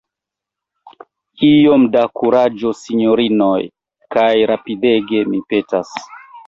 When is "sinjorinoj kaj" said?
2.81-4.29